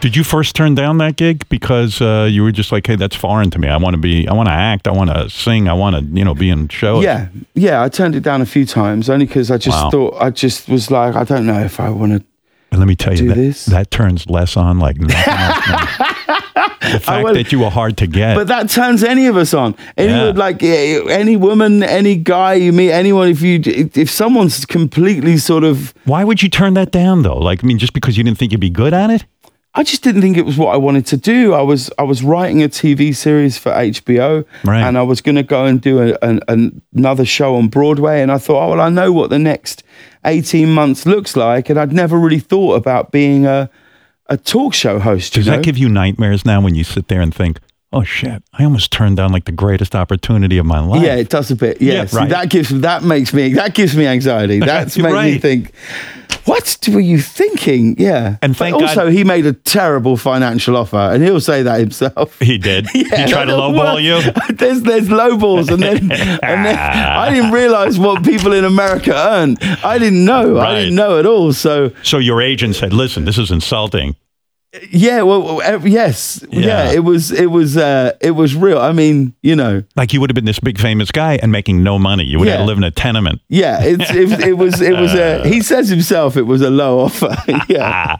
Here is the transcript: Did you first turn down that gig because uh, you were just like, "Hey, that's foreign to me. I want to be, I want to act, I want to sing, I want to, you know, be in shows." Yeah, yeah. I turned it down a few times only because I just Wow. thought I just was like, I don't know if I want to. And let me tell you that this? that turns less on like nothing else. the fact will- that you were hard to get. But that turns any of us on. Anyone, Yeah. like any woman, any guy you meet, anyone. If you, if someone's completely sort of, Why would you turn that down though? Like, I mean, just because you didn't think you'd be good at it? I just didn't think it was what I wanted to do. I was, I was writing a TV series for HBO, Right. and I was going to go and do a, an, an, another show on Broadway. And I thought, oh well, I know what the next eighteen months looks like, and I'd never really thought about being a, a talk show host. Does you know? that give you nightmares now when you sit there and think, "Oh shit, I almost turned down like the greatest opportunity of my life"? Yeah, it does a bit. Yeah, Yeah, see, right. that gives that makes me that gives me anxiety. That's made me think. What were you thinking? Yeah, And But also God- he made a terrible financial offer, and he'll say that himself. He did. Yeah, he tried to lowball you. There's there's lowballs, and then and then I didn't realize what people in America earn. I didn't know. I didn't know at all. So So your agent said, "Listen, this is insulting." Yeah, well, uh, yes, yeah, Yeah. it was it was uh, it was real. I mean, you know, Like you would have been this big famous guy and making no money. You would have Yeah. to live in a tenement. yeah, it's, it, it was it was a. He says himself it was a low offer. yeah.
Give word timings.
Did 0.00 0.16
you 0.16 0.24
first 0.24 0.56
turn 0.56 0.74
down 0.74 0.96
that 0.98 1.16
gig 1.16 1.46
because 1.50 2.00
uh, 2.00 2.26
you 2.30 2.42
were 2.42 2.52
just 2.52 2.72
like, 2.72 2.86
"Hey, 2.86 2.96
that's 2.96 3.14
foreign 3.14 3.50
to 3.50 3.58
me. 3.58 3.68
I 3.68 3.76
want 3.76 3.92
to 3.94 4.00
be, 4.00 4.26
I 4.26 4.32
want 4.32 4.48
to 4.48 4.52
act, 4.54 4.88
I 4.88 4.92
want 4.92 5.10
to 5.10 5.28
sing, 5.28 5.68
I 5.68 5.74
want 5.74 5.94
to, 5.96 6.02
you 6.18 6.24
know, 6.24 6.34
be 6.34 6.48
in 6.48 6.68
shows." 6.68 7.04
Yeah, 7.04 7.28
yeah. 7.54 7.82
I 7.82 7.90
turned 7.90 8.14
it 8.16 8.20
down 8.22 8.40
a 8.40 8.46
few 8.46 8.64
times 8.64 9.10
only 9.10 9.26
because 9.26 9.50
I 9.50 9.58
just 9.58 9.76
Wow. 9.76 9.90
thought 9.90 10.16
I 10.18 10.30
just 10.30 10.68
was 10.70 10.90
like, 10.90 11.14
I 11.16 11.24
don't 11.24 11.44
know 11.46 11.60
if 11.60 11.78
I 11.80 11.90
want 11.90 12.12
to. 12.12 12.24
And 12.72 12.78
let 12.80 12.86
me 12.88 12.96
tell 12.96 13.14
you 13.14 13.28
that 13.28 13.34
this? 13.34 13.66
that 13.66 13.90
turns 13.90 14.26
less 14.30 14.56
on 14.56 14.78
like 14.78 14.96
nothing 15.00 15.16
else. 15.16 16.92
the 16.92 17.00
fact 17.00 17.24
will- 17.24 17.34
that 17.34 17.52
you 17.52 17.58
were 17.58 17.68
hard 17.70 17.96
to 17.98 18.06
get. 18.06 18.36
But 18.36 18.46
that 18.46 18.70
turns 18.70 19.04
any 19.04 19.26
of 19.26 19.36
us 19.36 19.52
on. 19.52 19.74
Anyone, 19.98 20.26
Yeah. 20.28 20.32
like 20.32 20.62
any 20.62 21.36
woman, 21.36 21.82
any 21.82 22.16
guy 22.16 22.54
you 22.54 22.72
meet, 22.72 22.90
anyone. 22.92 23.28
If 23.28 23.42
you, 23.42 23.60
if 23.66 24.08
someone's 24.08 24.64
completely 24.64 25.36
sort 25.36 25.64
of, 25.64 25.92
Why 26.06 26.24
would 26.24 26.42
you 26.42 26.48
turn 26.48 26.72
that 26.74 26.90
down 26.90 27.22
though? 27.22 27.36
Like, 27.38 27.62
I 27.62 27.66
mean, 27.66 27.78
just 27.78 27.92
because 27.92 28.16
you 28.16 28.24
didn't 28.24 28.38
think 28.38 28.52
you'd 28.52 28.60
be 28.62 28.70
good 28.70 28.94
at 28.94 29.10
it? 29.10 29.24
I 29.72 29.84
just 29.84 30.02
didn't 30.02 30.22
think 30.22 30.36
it 30.36 30.44
was 30.44 30.58
what 30.58 30.74
I 30.74 30.76
wanted 30.76 31.06
to 31.06 31.16
do. 31.16 31.54
I 31.54 31.62
was, 31.62 31.90
I 31.96 32.02
was 32.02 32.24
writing 32.24 32.60
a 32.62 32.68
TV 32.68 33.14
series 33.14 33.56
for 33.56 33.70
HBO, 33.70 34.44
Right. 34.64 34.82
and 34.82 34.98
I 34.98 35.02
was 35.02 35.20
going 35.20 35.36
to 35.36 35.44
go 35.44 35.64
and 35.64 35.80
do 35.80 36.00
a, 36.00 36.18
an, 36.22 36.40
an, 36.48 36.82
another 36.92 37.24
show 37.24 37.54
on 37.54 37.68
Broadway. 37.68 38.20
And 38.20 38.32
I 38.32 38.38
thought, 38.38 38.66
oh 38.66 38.70
well, 38.70 38.80
I 38.80 38.88
know 38.88 39.12
what 39.12 39.30
the 39.30 39.38
next 39.38 39.84
eighteen 40.24 40.72
months 40.72 41.06
looks 41.06 41.36
like, 41.36 41.70
and 41.70 41.78
I'd 41.78 41.92
never 41.92 42.18
really 42.18 42.40
thought 42.40 42.74
about 42.74 43.12
being 43.12 43.46
a, 43.46 43.70
a 44.26 44.36
talk 44.36 44.74
show 44.74 44.98
host. 44.98 45.34
Does 45.34 45.46
you 45.46 45.52
know? 45.52 45.58
that 45.58 45.64
give 45.64 45.78
you 45.78 45.88
nightmares 45.88 46.44
now 46.44 46.60
when 46.60 46.74
you 46.74 46.82
sit 46.82 47.06
there 47.06 47.20
and 47.20 47.32
think, 47.32 47.60
"Oh 47.92 48.02
shit, 48.04 48.42
I 48.52 48.64
almost 48.64 48.90
turned 48.92 49.16
down 49.16 49.32
like 49.32 49.44
the 49.44 49.52
greatest 49.52 49.94
opportunity 49.94 50.58
of 50.58 50.66
my 50.66 50.80
life"? 50.80 51.02
Yeah, 51.02 51.16
it 51.16 51.28
does 51.28 51.50
a 51.50 51.56
bit. 51.56 51.80
Yeah, 51.80 51.92
Yeah, 51.94 52.04
see, 52.06 52.16
right. 52.16 52.28
that 52.30 52.48
gives 52.50 52.68
that 52.70 53.02
makes 53.02 53.32
me 53.34 53.52
that 53.54 53.74
gives 53.74 53.96
me 53.96 54.06
anxiety. 54.06 54.58
That's 54.70 54.96
made 54.98 55.32
me 55.32 55.38
think. 55.38 55.72
What 56.46 56.78
were 56.90 57.00
you 57.00 57.18
thinking? 57.20 57.96
Yeah, 57.98 58.36
And 58.40 58.56
But 58.56 58.72
also 58.72 59.04
God- 59.04 59.12
he 59.12 59.24
made 59.24 59.44
a 59.46 59.52
terrible 59.52 60.16
financial 60.16 60.74
offer, 60.76 60.96
and 60.96 61.22
he'll 61.22 61.38
say 61.40 61.62
that 61.62 61.78
himself. 61.80 62.38
He 62.40 62.56
did. 62.58 62.88
Yeah, 62.94 63.24
he 63.26 63.30
tried 63.30 63.44
to 63.46 63.52
lowball 63.52 64.02
you. 64.02 64.20
There's 64.56 64.80
there's 64.82 65.08
lowballs, 65.08 65.70
and 65.70 65.82
then 65.82 65.98
and 66.10 66.64
then 66.64 66.76
I 66.78 67.32
didn't 67.34 67.52
realize 67.52 67.98
what 67.98 68.24
people 68.24 68.52
in 68.54 68.64
America 68.64 69.12
earn. 69.14 69.56
I 69.84 69.98
didn't 69.98 70.24
know. 70.24 70.58
I 70.58 70.74
didn't 70.80 70.94
know 70.94 71.18
at 71.18 71.26
all. 71.26 71.52
So 71.52 71.90
So 72.02 72.18
your 72.18 72.40
agent 72.40 72.74
said, 72.76 72.92
"Listen, 72.92 73.24
this 73.26 73.36
is 73.38 73.50
insulting." 73.50 74.16
Yeah, 74.90 75.22
well, 75.22 75.60
uh, 75.62 75.78
yes, 75.84 76.44
yeah, 76.50 76.84
Yeah. 76.84 76.92
it 76.92 77.04
was 77.04 77.32
it 77.32 77.50
was 77.50 77.76
uh, 77.76 78.12
it 78.20 78.30
was 78.32 78.54
real. 78.54 78.78
I 78.78 78.92
mean, 78.92 79.34
you 79.42 79.56
know, 79.56 79.82
Like 79.96 80.12
you 80.12 80.20
would 80.20 80.30
have 80.30 80.36
been 80.36 80.44
this 80.44 80.60
big 80.60 80.78
famous 80.78 81.10
guy 81.10 81.38
and 81.42 81.50
making 81.50 81.82
no 81.82 81.98
money. 81.98 82.22
You 82.24 82.38
would 82.38 82.46
have 82.48 82.58
Yeah. 82.60 82.62
to 82.62 82.66
live 82.66 82.78
in 82.78 82.84
a 82.84 82.90
tenement. 82.92 83.40
yeah, 83.48 83.82
it's, 83.82 84.08
it, 84.10 84.30
it 84.46 84.52
was 84.58 84.80
it 84.80 84.96
was 84.96 85.12
a. 85.14 85.42
He 85.48 85.60
says 85.60 85.88
himself 85.88 86.36
it 86.36 86.42
was 86.46 86.62
a 86.62 86.70
low 86.70 87.00
offer. 87.00 87.36
yeah. 87.68 88.16